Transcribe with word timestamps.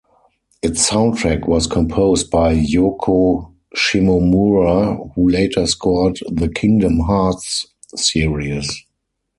Its 0.63 0.89
soundtrack 0.89 1.47
was 1.47 1.67
composed 1.67 2.31
by 2.31 2.55
Yoko 2.55 3.53
Shimomura 3.75 5.11
who 5.13 5.29
later 5.29 5.67
scored 5.67 6.17
the 6.27 6.49
"Kingdom 6.49 7.01
Hearts" 7.01 7.67
series. 7.95 8.83